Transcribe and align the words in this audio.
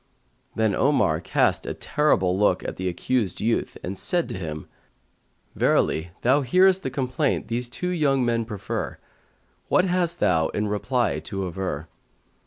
Then 0.55 0.73
Omar 0.73 1.19
cast 1.21 1.67
a 1.67 1.75
terrible 1.75 2.35
look 2.35 2.63
at 2.67 2.77
the 2.77 2.87
accused 2.87 3.39
youth 3.39 3.77
and 3.83 3.95
said 3.95 4.27
to 4.29 4.37
him, 4.39 4.67
"Verily 5.53 6.09
thou 6.23 6.41
hearest 6.41 6.81
the 6.81 6.89
complaint 6.89 7.49
these 7.49 7.69
two 7.69 7.89
young 7.89 8.25
men 8.25 8.43
prefer; 8.45 8.97
what 9.67 9.85
hast 9.85 10.19
thou 10.19 10.47
in 10.47 10.67
reply 10.67 11.19
to 11.19 11.45
aver?" 11.45 11.87